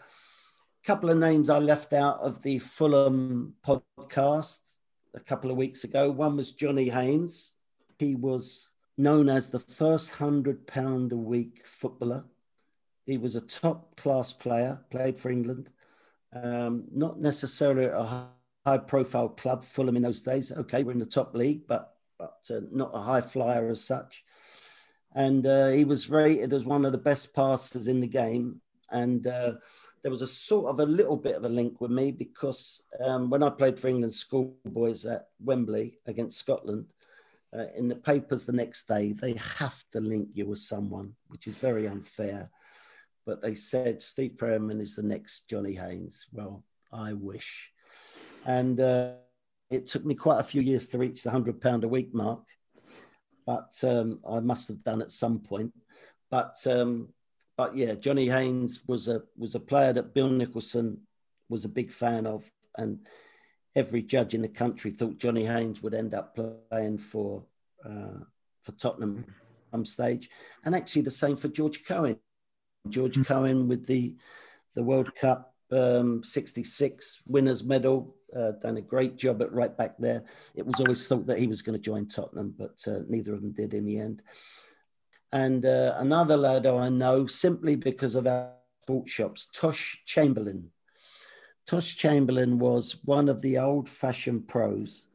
A 0.83 0.87
couple 0.87 1.11
of 1.11 1.19
names 1.19 1.51
I 1.51 1.59
left 1.59 1.93
out 1.93 2.19
of 2.21 2.41
the 2.43 2.59
Fulham 2.59 3.55
podcast 3.67 4.79
a 5.15 5.21
couple 5.21 5.51
of 5.51 5.59
weeks 5.59 5.85
ago. 5.85 6.11
One 6.11 6.37
was 6.37 6.53
Johnny 6.53 6.89
Haynes. 6.89 7.53
He 7.99 8.15
was 8.15 8.71
known 8.97 9.29
as 9.29 9.51
the 9.51 9.59
first 9.59 10.15
hundred 10.15 10.67
pound 10.67 11.13
a 11.13 11.17
week 11.17 11.65
footballer. 11.67 12.25
He 13.05 13.19
was 13.19 13.37
a 13.37 13.43
top 13.43 13.95
class 13.97 14.33
player, 14.33 14.81
played 14.91 15.19
for 15.19 15.31
England. 15.31 15.69
Um, 16.33 16.85
not 16.93 17.21
necessarily 17.21 17.87
a 17.87 18.31
high 18.65 18.79
profile 18.79 19.29
club, 19.29 19.65
Fulham 19.65 19.97
in 19.97 20.03
those 20.03 20.21
days. 20.21 20.53
Okay, 20.53 20.83
we're 20.83 20.93
in 20.93 20.99
the 20.99 21.07
top 21.07 21.35
league, 21.35 21.67
but 21.67 21.95
but 22.19 22.55
uh, 22.55 22.61
not 22.71 22.91
a 22.95 23.01
high 23.01 23.23
flyer 23.23 23.71
as 23.71 23.83
such. 23.83 24.25
And 25.15 25.47
uh, 25.47 25.71
he 25.71 25.85
was 25.85 26.11
rated 26.11 26.53
as 26.53 26.67
one 26.67 26.85
of 26.85 26.93
the 26.93 26.99
best 26.99 27.35
passers 27.35 27.89
in 27.89 28.01
the 28.01 28.07
game. 28.07 28.61
And 28.91 29.27
uh, 29.27 29.55
there 30.03 30.11
was 30.11 30.23
a 30.23 30.27
sort 30.27 30.67
of 30.67 30.81
a 30.81 30.87
little 30.87 31.17
bit 31.17 31.37
of 31.37 31.45
a 31.45 31.49
link 31.49 31.81
with 31.81 31.91
me 31.91 32.13
because 32.13 32.83
um, 33.03 33.31
when 33.31 33.43
I 33.43 33.51
played 33.51 33.79
for 33.79 33.89
England 33.89 34.13
schoolboys 34.13 35.05
at 35.07 35.29
Wembley 35.43 35.99
against 36.07 36.39
Scotland, 36.39 36.87
uh, 37.57 37.67
in 37.75 37.89
the 37.89 37.97
papers 37.97 38.47
the 38.47 38.53
next 38.53 38.87
day, 38.87 39.13
they 39.13 39.33
have 39.33 39.83
to 39.93 40.01
link 40.01 40.29
you 40.35 40.47
with 40.47 40.61
someone, 40.61 41.15
which 41.29 41.49
is 41.49 41.57
very 41.57 41.89
unfair. 41.89 42.49
But 43.31 43.43
they 43.43 43.55
said 43.55 44.03
Steve 44.03 44.37
Perryman 44.37 44.81
is 44.81 44.97
the 44.97 45.05
next 45.05 45.49
Johnny 45.49 45.73
Haynes. 45.75 46.27
Well, 46.33 46.65
I 46.93 47.13
wish. 47.13 47.71
And 48.45 48.81
uh, 48.81 49.13
it 49.71 49.87
took 49.87 50.05
me 50.05 50.17
quite 50.17 50.41
a 50.41 50.51
few 50.53 50.61
years 50.61 50.89
to 50.89 50.99
reach 50.99 51.23
the 51.23 51.31
hundred 51.31 51.61
pound 51.61 51.85
a 51.85 51.89
week 51.89 52.13
mark, 52.13 52.43
but 53.47 53.73
um, 53.85 54.19
I 54.29 54.41
must 54.41 54.67
have 54.67 54.83
done 54.83 55.01
at 55.01 55.13
some 55.13 55.39
point. 55.39 55.73
But 56.29 56.57
um, 56.67 57.11
but 57.57 57.77
yeah, 57.77 57.95
Johnny 57.95 58.27
Haynes 58.27 58.81
was 58.89 59.07
a 59.07 59.23
was 59.39 59.55
a 59.55 59.61
player 59.61 59.93
that 59.93 60.13
Bill 60.13 60.29
Nicholson 60.29 60.99
was 61.49 61.65
a 61.65 61.69
big 61.69 61.93
fan 61.93 62.27
of, 62.27 62.43
and 62.79 62.99
every 63.77 64.03
judge 64.03 64.35
in 64.35 64.43
the 64.43 64.49
country 64.49 64.91
thought 64.91 65.19
Johnny 65.19 65.47
Haynes 65.47 65.85
would 65.85 65.95
end 65.95 66.15
up 66.15 66.37
playing 66.69 66.99
for 66.99 67.45
uh, 67.85 68.25
for 68.65 68.73
Tottenham 68.73 69.25
some 69.71 69.85
stage, 69.85 70.29
and 70.65 70.75
actually 70.75 71.03
the 71.03 71.13
same 71.13 71.37
for 71.37 71.47
George 71.47 71.85
Cohen. 71.85 72.19
George. 72.89 73.25
Cohen 73.25 73.69
with 73.69 73.87
the 73.87 74.17
the 74.75 74.83
World 74.83 75.15
Cup 75.15 75.55
um, 75.73 76.23
'66 76.23 77.23
winners 77.27 77.65
medal, 77.65 78.17
uh, 78.37 78.53
done 78.63 78.77
a 78.77 78.83
great 78.83 79.17
job 79.17 79.43
at 79.43 79.53
right 79.53 79.77
back 79.77 79.97
there. 79.99 80.25
It 80.55 80.65
was 80.65 80.81
always 80.81 81.07
thought 81.07 81.27
that 81.27 81.39
he 81.39 81.47
was 81.47 81.63
going 81.63 81.79
to 81.79 81.83
join 81.83 82.07
Tottenham, 82.07 82.55
but 82.57 82.83
uh, 82.87 83.01
neither 83.09 83.35
of 83.35 83.43
them 83.43 83.53
did 83.53 83.75
in 83.75 83.85
the 83.85 83.99
end 83.99 84.23
and 85.33 85.65
uh, 85.65 85.95
another 85.99 86.37
lad 86.37 86.67
I 86.67 86.89
know 86.89 87.27
simply 87.27 87.77
because 87.77 88.15
of 88.15 88.27
our 88.27 88.53
sports 88.83 89.13
shops, 89.13 89.49
Tosh 89.53 90.03
Chamberlain. 90.05 90.71
Tosh 91.67 91.97
Chamberlain 91.97 92.59
was 92.59 92.97
one 93.05 93.29
of 93.29 93.41
the 93.43 93.59
old 93.59 93.89
fashioned 93.89 94.49
pros 94.49 95.07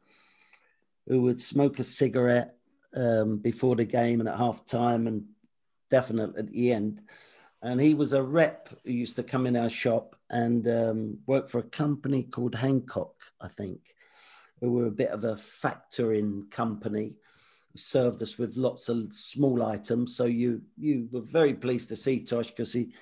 who 1.06 1.22
would 1.22 1.40
smoke 1.40 1.78
a 1.78 1.84
cigarette 1.84 2.56
um, 2.94 3.38
before 3.38 3.76
the 3.76 3.84
game 3.84 4.20
and 4.20 4.28
at 4.28 4.38
half 4.38 4.64
time 4.64 5.06
and 5.06 5.24
definitely 5.90 6.38
at 6.38 6.50
the 6.50 6.72
end. 6.72 7.02
And 7.62 7.80
he 7.80 7.94
was 7.94 8.12
a 8.12 8.22
rep 8.22 8.68
who 8.84 8.92
used 8.92 9.16
to 9.16 9.22
come 9.22 9.46
in 9.46 9.56
our 9.56 9.68
shop 9.68 10.14
and 10.30 10.66
um, 10.68 11.18
work 11.26 11.48
for 11.48 11.58
a 11.58 11.64
company 11.64 12.22
called 12.22 12.54
Hancock, 12.54 13.14
I 13.40 13.48
think, 13.48 13.80
who 14.60 14.72
were 14.72 14.86
a 14.86 14.90
bit 14.90 15.10
of 15.10 15.24
a 15.24 15.34
factoring 15.34 16.50
company 16.50 17.14
served 17.78 18.22
us 18.22 18.38
with 18.38 18.56
lots 18.56 18.88
of 18.88 19.12
small 19.12 19.62
items. 19.62 20.16
So 20.16 20.24
you 20.24 20.62
you 20.78 21.08
were 21.12 21.20
very 21.22 21.54
pleased 21.54 21.88
to 21.90 21.96
see 21.96 22.24
Tosh 22.24 22.48
because 22.48 22.72
he 22.72 22.94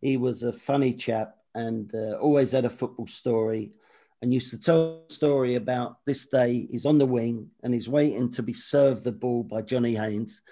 He 0.00 0.16
was 0.16 0.42
a 0.42 0.52
funny 0.52 0.94
chap 0.94 1.36
and 1.54 1.90
uh, 1.94 2.18
always 2.18 2.52
had 2.52 2.64
a 2.64 2.70
football 2.70 3.06
story 3.06 3.72
and 4.20 4.34
used 4.34 4.50
to 4.50 4.58
tell 4.58 5.04
a 5.08 5.12
story 5.12 5.54
about 5.54 5.96
this 6.06 6.26
day 6.26 6.66
he's 6.70 6.86
on 6.86 6.98
the 6.98 7.06
wing 7.06 7.50
and 7.62 7.72
he's 7.74 7.88
waiting 7.88 8.30
to 8.32 8.42
be 8.42 8.52
served 8.52 9.04
the 9.04 9.12
ball 9.12 9.42
by 9.42 9.62
Johnny 9.62 9.94
Haynes. 9.94 10.42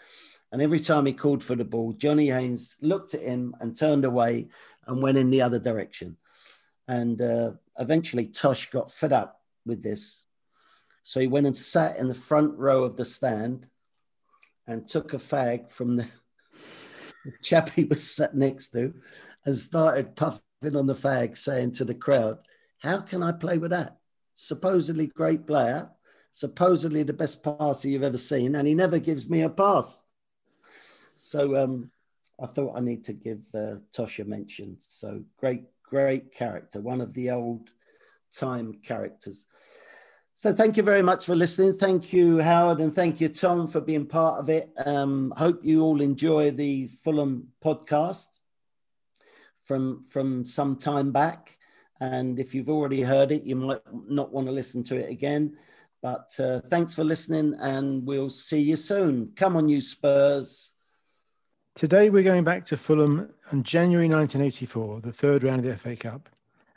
And 0.52 0.61
every 0.61 0.80
time 0.80 1.07
he 1.07 1.12
called 1.12 1.45
for 1.45 1.54
the 1.54 1.64
ball, 1.64 1.92
Johnny 1.92 2.28
Haynes 2.28 2.76
looked 2.80 3.14
at 3.14 3.23
him 3.23 3.54
and 3.61 3.76
turned 3.76 4.04
away 4.04 4.49
and 4.87 5.02
went 5.02 5.19
in 5.19 5.30
the 5.30 5.42
other 5.42 5.59
direction. 5.59 6.16
And 6.88 7.23
uh, 7.23 7.52
eventually, 7.78 8.26
Tosh 8.26 8.71
got 8.71 8.90
fed 8.90 9.12
up 9.12 9.40
with 9.64 9.83
this. 9.83 10.26
So 11.02 11.21
he 11.21 11.28
went 11.28 11.47
and 11.47 11.57
sat 11.57 11.97
in 11.97 12.09
the 12.09 12.14
front 12.14 12.59
row 12.59 12.83
of 12.83 12.97
the 12.97 13.04
stand 13.04 13.69
and 14.66 14.87
took 14.87 15.14
a 15.14 15.19
fag 15.19 15.71
from 15.71 15.97
the, 15.97 16.04
the 17.25 17.33
chap 17.42 17.71
he 17.71 17.85
was 17.85 18.02
sat 18.02 18.35
next 18.35 18.71
to 18.71 18.95
and 19.45 19.57
started 19.57 20.16
puffing 20.16 20.76
on 20.76 20.87
the 20.87 20.95
fag, 20.95 21.37
saying 21.37 21.73
to 21.73 21.85
the 21.85 21.95
crowd, 21.95 22.38
How 22.78 23.00
can 23.00 23.23
I 23.23 23.33
play 23.33 23.59
with 23.59 23.71
that? 23.71 23.99
Supposedly 24.35 25.07
great 25.07 25.47
player, 25.47 25.90
supposedly 26.33 27.02
the 27.02 27.12
best 27.12 27.42
passer 27.42 27.88
you've 27.88 28.02
ever 28.02 28.19
seen, 28.19 28.57
and 28.57 28.66
he 28.66 28.75
never 28.75 28.99
gives 28.99 29.28
me 29.28 29.42
a 29.42 29.49
pass. 29.49 30.02
So 31.22 31.56
um, 31.56 31.90
I 32.40 32.46
thought 32.46 32.76
I 32.76 32.80
need 32.80 33.04
to 33.04 33.12
give 33.12 33.40
uh, 33.54 33.76
Tosha 33.94 34.26
mention. 34.26 34.76
So 34.80 35.22
great, 35.36 35.64
great 35.82 36.32
character, 36.34 36.80
one 36.80 37.00
of 37.00 37.12
the 37.14 37.30
old 37.30 37.70
time 38.32 38.80
characters. 38.82 39.46
So 40.34 40.54
thank 40.54 40.78
you 40.78 40.82
very 40.82 41.02
much 41.02 41.26
for 41.26 41.34
listening. 41.34 41.76
Thank 41.76 42.14
you, 42.14 42.38
Howard, 42.38 42.80
and 42.80 42.94
thank 42.94 43.20
you, 43.20 43.28
Tom, 43.28 43.66
for 43.66 43.82
being 43.82 44.06
part 44.06 44.40
of 44.40 44.48
it. 44.48 44.70
Um, 44.86 45.34
hope 45.36 45.62
you 45.62 45.82
all 45.82 46.00
enjoy 46.00 46.50
the 46.50 46.86
Fulham 47.04 47.48
podcast 47.62 48.38
from 49.64 50.04
from 50.08 50.46
some 50.46 50.76
time 50.76 51.12
back. 51.12 51.58
And 52.00 52.40
if 52.40 52.54
you've 52.54 52.70
already 52.70 53.02
heard 53.02 53.30
it, 53.30 53.44
you 53.44 53.56
might 53.56 53.82
not 54.08 54.32
want 54.32 54.46
to 54.46 54.52
listen 54.52 54.82
to 54.84 54.96
it 54.96 55.10
again. 55.10 55.58
But 56.00 56.34
uh, 56.40 56.60
thanks 56.70 56.94
for 56.94 57.04
listening, 57.04 57.54
and 57.60 58.06
we'll 58.06 58.30
see 58.30 58.60
you 58.60 58.76
soon. 58.76 59.32
Come 59.36 59.56
on, 59.56 59.68
you 59.68 59.82
Spurs. 59.82 60.69
Today 61.76 62.10
we're 62.10 62.24
going 62.24 62.44
back 62.44 62.66
to 62.66 62.76
Fulham 62.76 63.30
on 63.52 63.62
January 63.62 64.08
1984, 64.08 65.00
the 65.00 65.12
third 65.12 65.44
round 65.44 65.64
of 65.64 65.66
the 65.66 65.78
FA 65.78 65.96
Cup. 65.96 66.28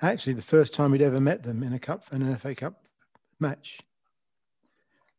Actually, 0.02 0.34
the 0.34 0.42
first 0.42 0.74
time 0.74 0.92
we'd 0.92 1.02
ever 1.02 1.20
met 1.20 1.42
them 1.44 1.64
in 1.64 1.74
a 1.74 1.80
cup 1.80 2.06
in 2.12 2.22
an 2.22 2.38
FA 2.38 2.54
Cup 2.54 2.86
match. 3.40 3.82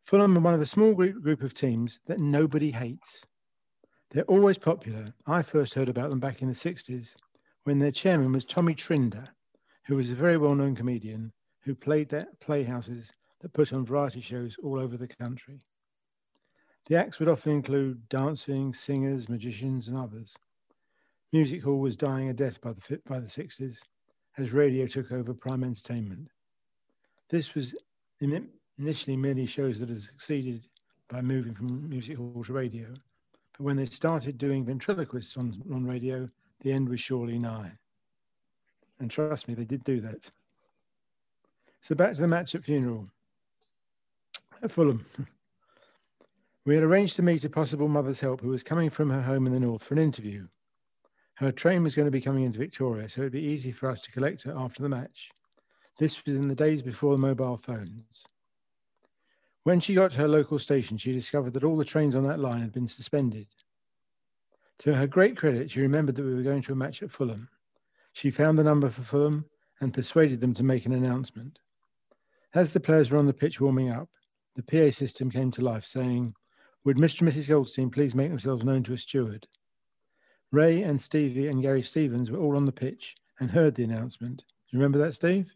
Fulham 0.01 0.39
are 0.39 0.41
one 0.41 0.55
of 0.55 0.61
the 0.61 0.65
small 0.65 0.95
group, 0.95 1.21
group 1.23 1.43
of 1.43 1.55
teams 1.55 2.01
that 2.07 2.21
nobody 2.21 2.71
hates. 2.71 3.25
They're 4.13 4.23
always 4.25 4.59
popular. 4.59 5.13
I 5.27 5.43
first 5.43 5.75
heard 5.75 5.89
about 5.89 6.09
them 6.09 6.21
back 6.21 6.41
in 6.41 6.49
the 6.49 6.55
60s 6.55 7.15
when 7.65 7.81
their 7.81 7.91
chairman 7.91 8.33
was 8.33 8.45
Tommy 8.45 8.75
Trinder, 8.75 9.29
who 9.87 9.97
was 9.97 10.09
a 10.09 10.15
very 10.15 10.39
well 10.39 10.55
known 10.55 10.77
comedian 10.77 11.33
who 11.63 11.75
played 11.75 12.15
at 12.15 12.41
playhouses 12.41 13.11
that 13.41 13.53
put 13.53 13.73
on 13.73 13.85
variety 13.85 14.21
shows 14.21 14.57
all 14.63 14.79
over 14.79 14.97
the 14.97 15.09
country. 15.09 15.59
The 16.87 16.97
acts 16.97 17.19
would 17.19 17.29
often 17.29 17.53
include 17.53 18.09
dancing, 18.09 18.75
singers, 18.75 19.29
magicians, 19.29 19.89
and 19.89 19.97
others. 19.97 20.37
Music 21.33 21.63
hall 21.63 21.79
was 21.79 21.97
dying 21.97 22.29
a 22.29 22.35
death 22.35 22.61
by 22.61 22.73
the, 22.73 23.01
by 23.07 23.21
the 23.21 23.27
60s 23.27 23.81
as 24.37 24.53
radio 24.53 24.87
took 24.87 25.11
over 25.11 25.33
prime 25.33 25.65
entertainment. 25.65 26.29
This 27.31 27.55
was 27.55 27.75
initially 28.21 29.17
merely 29.17 29.47
shows 29.47 29.79
that 29.79 29.89
had 29.89 30.03
succeeded 30.03 30.67
by 31.09 31.23
moving 31.23 31.55
from 31.55 31.89
music 31.89 32.19
hall 32.19 32.45
to 32.45 32.53
radio. 32.53 32.87
But 33.53 33.65
when 33.65 33.77
they 33.77 33.87
started 33.87 34.37
doing 34.37 34.65
ventriloquists 34.65 35.37
on, 35.37 35.63
on 35.73 35.87
radio, 35.87 36.29
the 36.61 36.73
end 36.73 36.89
was 36.89 37.01
surely 37.01 37.39
nigh. 37.39 37.73
And 39.01 39.11
trust 39.11 39.49
me, 39.49 39.55
they 39.55 39.65
did 39.65 39.85
do 39.85 40.01
that. 40.01 40.31
So 41.81 41.95
back 41.95 42.15
to 42.15 42.21
the 42.21 42.29
match 42.29 42.55
at 42.55 42.65
funeral 42.65 43.09
at 44.63 44.73
Fulham. 44.73 45.05
we 46.67 46.75
had 46.75 46.85
arranged 46.85 47.17
to 47.17 47.23
meet 47.23 47.45
a 47.45 47.51
possible 47.51 47.89
mother's 47.89 48.21
help 48.21 48.41
who 48.41 48.49
was 48.49 48.63
coming 48.63 48.89
from 48.89 49.11
her 49.11 49.23
home 49.23 49.47
in 49.47 49.53
the 49.53 49.61
north 49.61 49.85
for 49.85 49.95
an 49.95 50.01
interview. 50.01 50.47
Her 51.35 51.53
train 51.53 51.83
was 51.83 51.95
going 51.95 52.07
to 52.07 52.13
be 52.13 52.21
coming 52.21 52.45
into 52.45 52.59
Victoria, 52.59 53.09
so 53.09 53.23
it'd 53.23 53.33
be 53.33 53.41
easy 53.41 53.71
for 53.71 53.91
us 53.91 54.01
to 54.03 54.13
collect 54.13 54.45
her 54.45 54.55
after 54.57 54.83
the 54.83 54.89
match. 54.89 55.31
This 55.99 56.25
was 56.25 56.37
in 56.37 56.49
the 56.49 56.55
days 56.55 56.83
before 56.83 57.15
the 57.15 57.21
mobile 57.21 57.57
phones. 57.57 58.25
When 59.65 59.81
she 59.81 59.95
got 59.95 60.13
to 60.13 60.19
her 60.19 60.29
local 60.29 60.59
station, 60.59 60.97
she 60.97 61.13
discovered 61.13 61.55
that 61.55 61.65
all 61.65 61.77
the 61.77 61.85
trains 61.85 62.15
on 62.15 62.25
that 62.25 62.41
line 62.41 62.61
had 62.61 62.73
been 62.73 62.89
suspended. 62.89 63.47
To 64.79 64.95
her 64.95 65.07
great 65.07 65.37
credit, 65.37 65.71
she 65.71 65.81
remembered 65.81 66.17
that 66.17 66.25
we 66.25 66.35
were 66.35 66.43
going 66.43 66.63
to 66.63 66.73
a 66.73 66.77
match 66.77 67.03
at 67.03 67.11
Fulham. 67.11 67.49
She 68.13 68.31
found 68.31 68.59
the 68.59 68.65
number 68.65 68.91
for 68.91 69.03
Fulham 69.03 69.45
and 69.81 69.93
persuaded 69.93 70.41
them 70.41 70.55
to 70.55 70.63
make 70.63 70.87
an 70.87 70.93
announcement. 70.93 71.59
As 72.55 72.73
the 72.73 72.81
players 72.81 73.11
were 73.11 73.19
on 73.19 73.27
the 73.27 73.33
pitch 73.33 73.61
warming 73.61 73.91
up, 73.91 74.09
the 74.55 74.63
PA 74.63 74.91
system 74.93 75.31
came 75.31 75.51
to 75.53 75.63
life, 75.63 75.87
saying, 75.87 76.35
Would 76.85 76.99
Mr. 76.99 77.23
and 77.23 77.31
Mrs. 77.31 77.49
Goldstein 77.49 77.91
please 77.91 78.15
make 78.15 78.29
themselves 78.29 78.65
known 78.65 78.83
to 78.85 78.93
a 78.93 78.99
steward? 78.99 79.47
Ray 80.53 80.83
and 80.83 81.01
Stevie 81.01 81.49
and 81.49 81.63
Gary 81.63 81.83
Stevens 81.83 82.31
were 82.31 82.39
all 82.39 82.57
on 82.57 82.67
the 82.67 82.73
pitch 82.73 83.17
and 83.41 83.51
heard 83.51 83.75
the 83.75 83.85
announcement. 83.85 84.39
Do 84.39 84.45
you 84.71 84.79
remember 84.79 84.99
that, 84.99 85.15
Steve? 85.15 85.51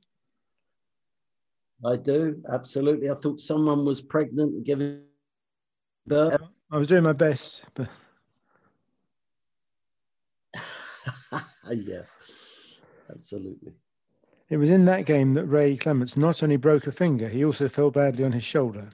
I 1.85 1.97
do, 1.97 2.43
absolutely. 2.51 3.11
I 3.11 3.15
thought 3.15 3.41
someone 3.41 3.85
was 3.85 4.01
pregnant 4.01 4.55
and 4.55 4.65
giving 4.65 5.03
birth. 6.07 6.41
I 6.73 6.79
was 6.79 6.89
doing 6.89 7.05
my 7.05 7.13
best, 7.13 7.63
but. 7.75 7.89
yeah, 11.71 12.03
absolutely. 13.11 13.73
It 14.51 14.57
was 14.57 14.71
in 14.71 14.87
that 14.87 15.05
game 15.05 15.35
that 15.35 15.45
Ray 15.45 15.77
Clemence 15.77 16.17
not 16.17 16.43
only 16.43 16.57
broke 16.57 16.87
a 16.87 16.93
finger, 16.93 17.29
he 17.29 17.45
also 17.45 17.69
fell 17.69 17.91
badly 17.91 18.25
on 18.25 18.33
his 18.33 18.45
shoulder. 18.45 18.89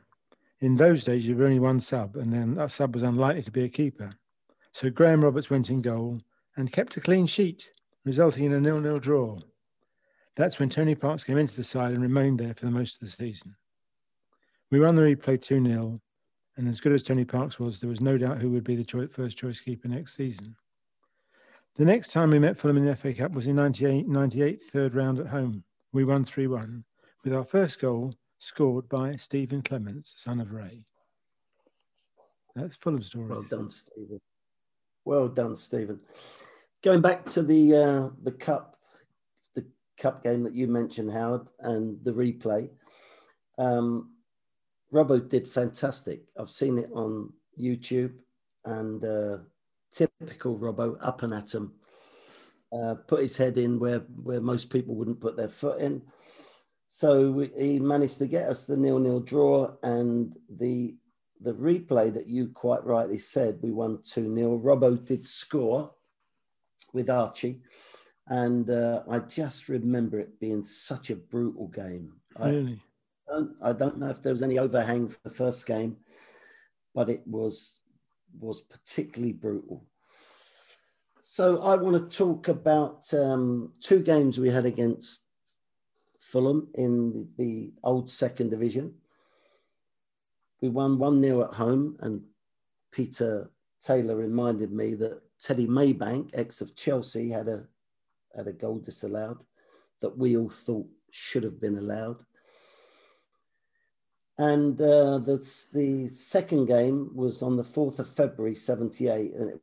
In 0.65 0.77
those 0.77 1.05
days, 1.05 1.27
you 1.27 1.37
were 1.37 1.45
only 1.45 1.59
one 1.59 1.79
sub, 1.79 2.17
and 2.17 2.33
then 2.33 2.55
that 2.55 2.73
sub 2.73 2.95
was 2.95 3.03
unlikely 3.03 3.43
to 3.43 3.51
be 3.51 3.65
a 3.65 3.69
keeper. 3.69 4.11
So 4.73 4.89
Graham 4.89 5.23
Roberts 5.23 5.51
went 5.51 5.69
in 5.69 5.83
goal 5.83 6.23
and 6.57 6.73
kept 6.73 6.97
a 6.97 7.03
clean 7.03 7.27
sheet, 7.27 7.69
resulting 8.07 8.45
in 8.47 8.55
a 8.55 8.61
nil-nil 8.61 8.99
draw. 8.99 9.39
That's 10.37 10.59
when 10.59 10.71
Tony 10.71 10.95
Parks 10.95 11.23
came 11.23 11.37
into 11.37 11.55
the 11.55 11.63
side 11.63 11.93
and 11.93 12.01
remained 12.01 12.41
there 12.41 12.55
for 12.55 12.65
the 12.65 12.71
most 12.71 12.95
of 12.95 13.01
the 13.01 13.15
season. 13.15 13.55
We 14.71 14.81
won 14.81 14.95
the 14.95 15.03
replay 15.03 15.39
2 15.39 15.63
0, 15.63 16.01
and 16.57 16.67
as 16.67 16.81
good 16.81 16.93
as 16.93 17.03
Tony 17.03 17.27
Parks 17.27 17.61
was, 17.61 17.79
there 17.79 17.91
was 17.91 18.01
no 18.01 18.17
doubt 18.17 18.39
who 18.39 18.49
would 18.49 18.65
be 18.65 18.75
the 18.75 19.09
first 19.09 19.37
choice 19.37 19.61
keeper 19.61 19.89
next 19.89 20.17
season. 20.17 20.57
The 21.75 21.85
next 21.85 22.11
time 22.11 22.31
we 22.31 22.39
met 22.39 22.57
Fulham 22.57 22.79
in 22.79 22.87
the 22.87 22.97
FA 22.97 23.13
Cup 23.13 23.33
was 23.33 23.49
in 23.49 23.57
98, 23.57 24.09
98 24.09 24.63
third 24.63 24.95
round 24.95 25.19
at 25.19 25.27
home. 25.27 25.63
We 25.93 26.07
won 26.07 26.25
3 26.25 26.47
1, 26.47 26.83
with 27.23 27.35
our 27.35 27.45
first 27.45 27.81
goal 27.81 28.15
scored 28.45 28.89
by 28.89 29.17
Stephen 29.17 29.63
Clemence, 29.63 30.13
son 30.17 30.41
of 30.41 30.53
Ray. 30.53 30.85
That's 32.55 32.77
Fulham 32.77 33.03
story. 33.03 33.29
Well 33.29 33.43
done, 33.43 33.71
Stephen. 33.71 34.21
Well 35.05 35.29
done, 35.29 35.57
Stephen. 35.57 36.01
Going 36.83 37.01
back 37.01 37.25
to 37.31 37.43
the 37.43 37.75
uh, 37.75 38.09
the 38.23 38.33
cup, 38.33 38.79
the 39.55 39.65
cup 39.99 40.23
game 40.23 40.43
that 40.45 40.55
you 40.55 40.67
mentioned, 40.67 41.11
Howard, 41.11 41.49
and 41.61 41.99
the 42.05 42.13
replay. 42.13 42.69
Um, 43.57 44.11
Robbo 44.93 45.27
did 45.27 45.49
fantastic. 45.49 46.23
I've 46.39 46.51
seen 46.51 46.79
it 46.79 46.91
on 46.93 47.33
YouTube, 47.59 48.13
and 48.65 49.03
uh, 49.03 49.39
typical 49.91 50.59
Robbo, 50.59 50.97
up 51.01 51.23
and 51.23 51.33
at 51.33 51.55
him. 51.55 51.73
Uh, 52.73 52.95
put 53.07 53.23
his 53.23 53.37
head 53.37 53.57
in 53.57 53.79
where, 53.79 54.01
where 54.01 54.41
most 54.41 54.69
people 54.69 54.97
wouldn't 54.97 55.21
put 55.21 55.37
their 55.37 55.49
foot 55.49 55.81
in. 55.81 56.03
So 56.97 57.33
we, 57.33 57.51
he 57.59 57.81
managed 57.81 58.19
to 58.19 58.27
get 58.29 58.49
us 58.49 58.67
the 58.67 58.77
nil-nil 58.77 59.19
draw 59.19 59.73
and 59.83 60.33
the 60.49 60.95
the 61.41 61.53
replay 61.53 62.15
that 62.15 62.29
you 62.29 62.51
quite 62.55 62.85
rightly 62.85 63.19
said, 63.19 63.59
we 63.61 63.73
won 63.73 63.99
2 64.05 64.33
0. 64.33 64.61
Robbo 64.61 65.05
did 65.05 65.27
score 65.27 65.91
with 66.93 67.11
Archie. 67.11 67.63
And 68.29 68.71
uh, 68.71 69.03
I 69.11 69.19
just 69.19 69.69
remember 69.69 70.21
it 70.21 70.39
being 70.39 70.63
such 70.63 71.11
a 71.11 71.17
brutal 71.17 71.67
game. 71.67 72.13
Really? 72.39 72.81
I 73.29 73.33
don't, 73.33 73.57
I 73.61 73.73
don't 73.73 73.99
know 73.99 74.11
if 74.11 74.23
there 74.23 74.33
was 74.33 74.45
any 74.45 74.61
overhang 74.61 75.09
for 75.09 75.19
the 75.25 75.31
first 75.31 75.67
game, 75.67 75.97
but 76.95 77.11
it 77.11 77.23
was 77.27 77.81
was 78.39 78.61
particularly 78.61 79.33
brutal. 79.33 79.85
So 81.23 81.61
I 81.61 81.75
want 81.75 82.09
to 82.09 82.17
talk 82.17 82.47
about 82.47 83.13
um, 83.13 83.73
two 83.81 84.01
games 84.01 84.39
we 84.39 84.51
had 84.51 84.65
against 84.65 85.25
Fulham 86.35 86.67
in 86.75 87.29
the 87.39 87.73
old 87.85 88.11
second 88.11 88.51
division. 88.51 88.93
We 90.61 90.69
won 90.69 90.99
1 90.99 91.23
0 91.23 91.45
at 91.45 91.53
home, 91.53 91.97
and 92.01 92.23
Peter 92.91 93.53
Taylor 93.81 94.17
reminded 94.17 94.73
me 94.73 94.95
that 94.95 95.23
Teddy 95.39 95.69
Maybank, 95.69 96.31
ex 96.35 96.61
of 96.61 96.75
Chelsea, 96.75 97.31
had 97.31 97.47
a, 97.47 97.69
had 98.37 98.49
a 98.49 98.53
goal 98.53 98.81
disallowed 98.81 99.45
that 100.01 100.19
we 100.19 100.37
all 100.37 100.49
thought 100.49 100.89
should 101.13 101.45
have 101.45 101.61
been 101.61 101.79
allowed. 101.79 102.17
And 104.37 104.81
uh, 104.81 105.19
the, 105.19 105.37
the 105.73 106.09
second 106.09 106.67
game 106.67 107.13
was 107.15 107.45
on 107.45 107.57
the 107.57 107.63
4th 107.63 108.01
of 108.01 108.09
February, 108.09 108.57
78, 108.57 109.35
and 109.35 109.51
it 109.51 109.61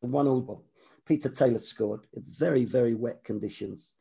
one 0.00 0.28
all. 0.28 0.66
Peter 1.06 1.30
Taylor 1.30 1.56
scored 1.56 2.06
in 2.12 2.24
very, 2.28 2.66
very 2.66 2.94
wet 2.94 3.24
conditions. 3.24 3.94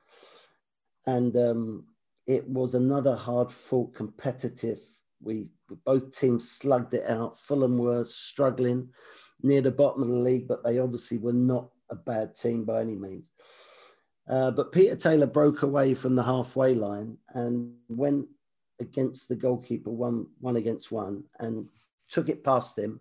And 1.08 1.36
um, 1.38 1.86
it 2.28 2.48
was 2.48 2.76
another 2.76 3.16
hard 3.16 3.50
fought 3.50 3.96
competitive. 3.96 4.80
We 5.22 5.48
both 5.86 6.18
teams 6.18 6.52
slugged 6.52 6.94
it 6.94 7.10
out. 7.10 7.40
Fulham 7.40 7.78
were 7.78 8.04
struggling 8.04 8.90
near 9.42 9.62
the 9.62 9.72
bottom 9.72 10.04
of 10.04 10.10
the 10.10 10.16
league, 10.16 10.48
but 10.48 10.64
they 10.64 10.80
obviously 10.80 11.18
were 11.18 11.34
not 11.34 11.70
a 11.90 11.96
bad 11.96 12.36
team 12.36 12.66
by 12.66 12.82
any 12.82 12.96
means. 12.96 13.32
Uh, 14.30 14.52
but 14.52 14.74
Peter 14.74 14.96
Taylor 14.96 15.26
broke 15.26 15.64
away 15.64 15.94
from 15.94 16.16
the 16.16 16.24
halfway 16.24 16.76
line 16.76 17.18
and 17.34 17.74
went 17.88 18.28
against 18.80 19.30
the 19.30 19.36
goalkeeper, 19.36 19.90
one 19.90 20.28
one 20.40 20.58
against 20.58 20.92
one, 20.92 21.24
and 21.40 21.68
took 22.10 22.28
it 22.30 22.44
past 22.44 22.78
him. 22.78 23.00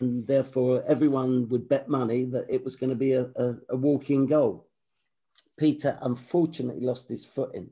And 0.00 0.26
therefore, 0.26 0.82
everyone 0.86 1.48
would 1.50 1.68
bet 1.68 1.88
money 1.88 2.24
that 2.26 2.46
it 2.48 2.64
was 2.64 2.76
going 2.76 2.90
to 2.90 2.96
be 2.96 3.12
a, 3.12 3.24
a, 3.36 3.54
a 3.70 3.76
walking 3.76 4.26
goal. 4.26 4.68
Peter 5.58 5.98
unfortunately 6.02 6.84
lost 6.84 7.08
his 7.08 7.24
footing. 7.26 7.70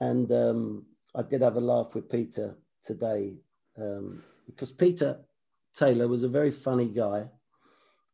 And 0.00 0.30
um, 0.32 0.86
I 1.14 1.22
did 1.22 1.42
have 1.42 1.56
a 1.56 1.60
laugh 1.60 1.94
with 1.94 2.10
Peter 2.10 2.56
today 2.82 3.36
um, 3.78 4.22
because 4.46 4.72
Peter 4.72 5.20
Taylor 5.74 6.08
was 6.08 6.22
a 6.22 6.28
very 6.28 6.50
funny 6.50 6.88
guy. 6.88 7.30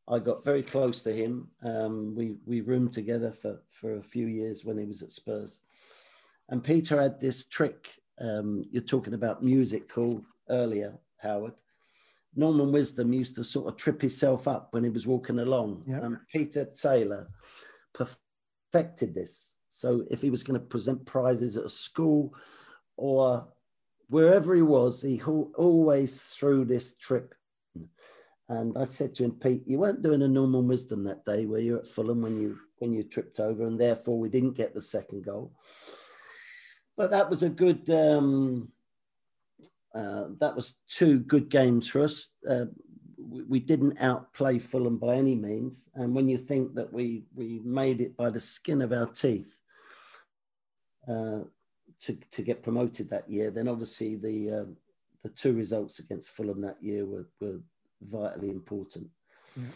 I 0.09 0.19
got 0.19 0.45
very 0.45 0.63
close 0.63 1.03
to 1.05 1.13
him. 1.13 1.49
Um, 1.63 2.15
we 2.17 2.37
we 2.45 2.61
roomed 2.61 2.93
together 2.93 3.31
for 3.31 3.63
for 3.71 3.97
a 3.97 4.03
few 4.03 4.27
years 4.27 4.65
when 4.65 4.79
he 4.79 4.85
was 4.85 5.03
at 5.03 5.13
Spurs, 5.13 5.61
and 6.49 6.63
Peter 6.63 7.01
had 7.01 7.21
this 7.21 7.47
trick. 7.47 7.89
Um, 8.21 8.65
you're 8.71 8.83
talking 8.83 9.15
about 9.15 9.45
music 9.45 9.93
hall 9.93 10.23
earlier, 10.49 10.99
Howard. 11.19 11.55
Norman 12.35 12.73
Wisdom 12.73 13.13
used 13.13 13.37
to 13.37 13.45
sort 13.45 13.69
of 13.69 13.77
trip 13.77 14.01
himself 14.01 14.49
up 14.49 14.69
when 14.73 14.85
he 14.85 14.91
was 14.91 15.07
walking 15.07 15.39
along. 15.39 15.85
Yep. 15.87 16.03
And 16.03 16.17
Peter 16.33 16.65
Taylor 16.65 17.29
perfected 18.73 19.15
this. 19.15 19.57
So 19.69 20.05
if 20.11 20.21
he 20.21 20.31
was 20.31 20.43
going 20.43 20.59
to 20.59 20.67
present 20.67 21.07
prizes 21.07 21.57
at 21.57 21.65
a 21.65 21.69
school 21.69 22.35
or 22.97 23.49
wherever 24.09 24.55
he 24.55 24.63
was, 24.63 25.03
he 25.03 25.21
always 25.23 26.21
threw 26.23 26.65
this 26.65 26.97
trick 26.97 27.35
and 28.49 28.77
I 28.77 28.85
said 28.85 29.15
to 29.15 29.25
him, 29.25 29.33
Pete, 29.33 29.63
you 29.67 29.79
weren't 29.79 30.03
doing 30.03 30.21
a 30.21 30.29
Norman 30.29 30.69
Wisdom 30.69 31.05
that 31.05 31.25
day, 31.25 31.47
were 31.47 31.59
you 31.59 31.79
at 31.79 31.87
Fulham 31.87 32.21
when 32.21 32.39
you 32.39 32.59
when 32.79 32.93
you 32.93 33.03
tripped 33.03 33.41
over, 33.41 33.67
and 33.67 33.81
therefore 33.81 34.19
we 34.19 34.29
didn't 34.29 34.57
get 34.57 34.75
the 34.75 34.83
second 34.83 35.25
goal. 35.25 35.53
But 36.97 37.13
that 37.13 37.31
was 37.31 37.43
a 37.43 37.49
good. 37.49 37.89
Um, 37.89 38.71
uh, 39.95 40.25
that 40.41 40.55
was 40.55 40.79
two 40.89 41.21
good 41.21 41.49
games 41.49 41.89
for 41.89 42.03
us. 42.03 42.31
Uh, 42.49 42.67
we, 43.29 43.43
we, 43.43 43.61
didn't 43.61 44.01
outplay 44.01 44.59
Fulham 44.59 44.99
by 44.99 45.15
any 45.17 45.35
means, 45.35 45.89
and 45.95 46.15
when 46.15 46.29
you 46.29 46.39
think 46.39 46.75
that 46.75 46.93
we 46.93 47.25
we 47.35 47.61
made 47.65 48.01
it 48.01 48.17
by 48.17 48.31
the 48.31 48.41
skin 48.41 48.83
of 48.83 48.93
our 48.93 49.07
teeth 49.07 49.63
uh, 51.09 51.41
to 52.01 52.19
to 52.31 52.43
get 52.43 52.63
promoted 52.63 53.11
that 53.11 53.29
year, 53.29 53.51
then 53.51 53.69
obviously 53.69 54.17
the 54.17 54.51
uh, 54.51 54.65
the 55.23 55.29
two 55.31 55.53
results 55.53 55.99
against 55.99 56.31
Fulham 56.31 56.61
that 56.63 56.83
year 56.83 57.07
were, 57.07 57.27
were 57.41 57.61
vitally 58.01 58.51
important. 58.51 59.09
Yeah. 59.57 59.69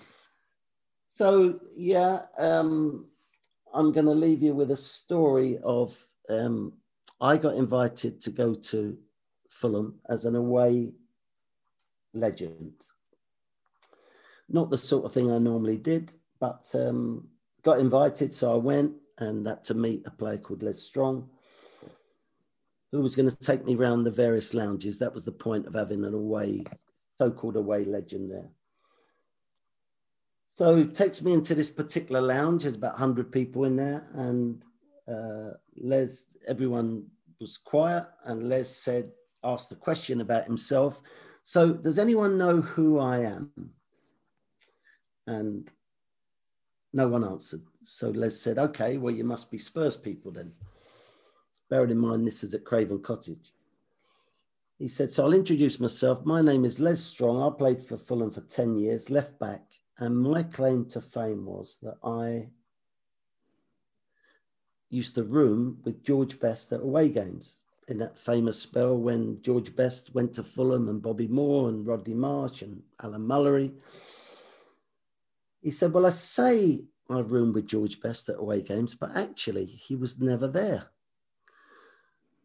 So 1.09 1.61
yeah, 1.77 2.23
um, 2.39 3.07
I'm 3.73 3.93
going 3.93 4.07
to 4.07 4.13
leave 4.13 4.43
you 4.43 4.55
with 4.55 4.71
a 4.71 4.77
story 4.77 5.59
of 5.63 5.97
um, 6.29 6.73
I 7.21 7.37
got 7.37 7.55
invited 7.55 8.21
to 8.23 8.31
go 8.31 8.55
to 8.55 8.99
Fulham 9.51 10.01
as 10.09 10.25
an 10.25 10.35
away 10.35 10.93
legend. 12.13 12.73
Not 14.49 14.71
the 14.71 14.79
sort 14.79 15.05
of 15.05 15.13
thing 15.13 15.31
I 15.31 15.39
normally 15.39 15.77
did, 15.77 16.13
but 16.39 16.71
um, 16.75 17.29
got 17.63 17.79
invited, 17.79 18.33
so 18.33 18.53
I 18.53 18.57
went 18.57 18.93
and 19.19 19.47
that 19.47 19.65
to 19.65 19.75
meet 19.75 20.07
a 20.07 20.11
player 20.11 20.39
called 20.39 20.63
Les 20.63 20.81
Strong, 20.81 21.29
who 22.93 23.01
was 23.01 23.17
going 23.17 23.29
to 23.29 23.37
take 23.37 23.65
me 23.65 23.75
around 23.75 24.05
the 24.05 24.11
various 24.11 24.55
lounges. 24.55 24.99
That 24.99 25.15
was 25.15 25.25
the 25.25 25.33
point 25.33 25.67
of 25.67 25.75
having 25.75 26.05
an 26.05 26.15
away 26.15 26.65
so-called 27.17 27.57
away 27.57 27.85
legend 27.85 28.31
there. 28.31 28.51
So 30.49 30.85
takes 30.85 31.23
me 31.23 31.33
into 31.33 31.55
this 31.55 31.71
particular 31.71 32.21
lounge. 32.21 32.63
There's 32.63 32.77
about 32.77 32.93
100 32.93 33.33
people 33.33 33.65
in 33.65 33.77
there, 33.77 34.07
and 34.15 34.63
uh, 35.09 35.51
Les, 35.77 36.37
everyone 36.47 37.07
was 37.41 37.59
quiet, 37.59 38.07
and 38.25 38.49
Les 38.49 38.69
said, 38.69 39.13
asked 39.45 39.69
the 39.69 39.77
question 39.77 40.21
about 40.21 40.47
himself. 40.47 41.03
So, 41.43 41.75
does 41.75 41.99
anyone 41.99 42.39
know 42.39 42.61
who 42.61 42.99
I 42.99 43.19
am? 43.19 43.51
And 45.27 45.71
no 46.93 47.09
one 47.09 47.25
answered. 47.25 47.63
So 47.83 48.11
Les 48.11 48.41
said, 48.41 48.59
okay, 48.59 48.97
well, 48.97 49.15
you 49.15 49.25
must 49.25 49.51
be 49.51 49.59
Spurs 49.59 49.97
people 49.97 50.31
then. 50.33 50.53
Bearing 51.69 51.91
in 51.91 51.99
mind 51.99 52.27
this 52.27 52.45
is 52.45 52.55
at 52.55 52.65
Craven 52.65 53.03
Cottage. 53.03 53.53
He 54.79 54.89
said, 54.89 55.11
So 55.11 55.25
I'll 55.25 55.33
introduce 55.33 55.81
myself. 55.81 56.25
My 56.25 56.43
name 56.43 56.65
is 56.65 56.79
Les 56.79 57.03
Strong. 57.03 57.43
I 57.43 57.57
played 57.57 57.83
for 57.83 57.97
Fulham 57.97 58.31
for 58.31 58.43
10 58.43 58.77
years, 58.77 59.11
left 59.11 59.39
back. 59.39 59.63
And 59.99 60.19
my 60.19 60.43
claim 60.43 60.85
to 60.91 61.01
fame 61.01 61.47
was 61.47 61.79
that 61.83 61.97
I 62.05 62.49
used 64.91 65.15
to 65.15 65.25
room 65.25 65.79
with 65.85 66.05
George 66.05 66.39
Best 66.39 66.73
at 66.73 66.81
away 66.81 67.09
games 67.09 67.63
in 67.89 67.99
that 67.99 68.19
famous 68.19 68.61
spell 68.61 68.99
when 68.99 69.41
George 69.43 69.75
Best 69.75 70.15
went 70.15 70.35
to 70.35 70.43
Fulham 70.43 70.89
and 70.89 71.01
Bobby 71.01 71.29
Moore 71.29 71.71
and 71.71 71.87
Rodney 71.87 72.15
Marsh 72.15 72.63
and 72.63 72.83
Alan 73.03 73.27
Mullery. 73.27 73.73
He 75.67 75.73
said, 75.73 75.93
Well, 75.93 76.07
I 76.07 76.11
say 76.11 76.85
I 77.11 77.19
roomed 77.19 77.57
with 77.57 77.67
George 77.67 78.01
Best 78.01 78.29
at 78.29 78.39
away 78.39 78.63
games, 78.63 78.95
but 78.95 79.17
actually 79.17 79.65
he 79.65 79.97
was 79.97 80.21
never 80.21 80.47
there. 80.47 80.85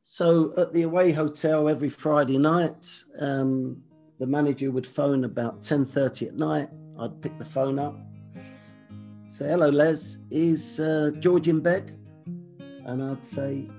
So 0.01 0.55
at 0.57 0.73
the 0.73 0.81
away 0.81 1.11
hotel 1.11 1.69
every 1.69 1.89
Friday 1.89 2.39
night, 2.39 2.87
um, 3.19 3.83
the 4.17 4.25
manager 4.25 4.71
would 4.71 4.87
phone 4.87 5.23
about 5.23 5.61
10.30 5.61 6.29
at 6.29 6.33
night. 6.33 6.69
I'd 6.99 7.21
pick 7.21 7.37
the 7.37 7.45
phone 7.45 7.77
up, 7.77 7.95
say, 9.29 9.49
hello, 9.49 9.69
Les, 9.69 10.17
is 10.31 10.79
uh, 10.79 11.11
George 11.19 11.47
in 11.47 11.59
bed? 11.59 11.95
And 12.87 13.03
I'd 13.03 13.23
say, 13.23 13.69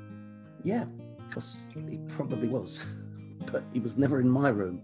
yeah, 0.62 0.84
because 1.26 1.62
he 1.90 1.98
probably 2.06 2.46
was, 2.46 2.84
but 3.50 3.64
he 3.72 3.80
was 3.80 3.98
never 3.98 4.20
in 4.20 4.28
my 4.28 4.50
room. 4.50 4.82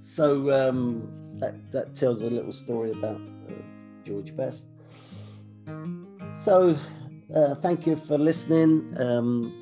So 0.00 0.50
um, 0.50 1.36
that, 1.38 1.70
that 1.72 1.94
tells 1.94 2.22
a 2.22 2.30
little 2.30 2.52
story 2.52 2.92
about 2.92 3.20
George 4.04 4.36
Best. 4.36 4.68
So 6.44 6.78
uh, 7.34 7.54
thank 7.56 7.86
you 7.86 7.96
for 7.96 8.18
listening. 8.18 8.94
Um, 8.98 9.52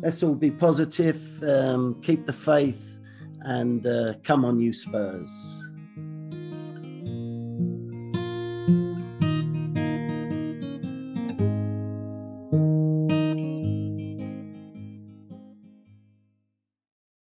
let's 0.00 0.22
all 0.22 0.34
be 0.34 0.50
positive, 0.50 1.20
um, 1.42 2.00
keep 2.02 2.26
the 2.26 2.32
faith, 2.32 2.98
and 3.42 3.86
uh, 3.86 4.14
come 4.24 4.44
on, 4.44 4.58
you 4.58 4.72
Spurs. 4.72 5.59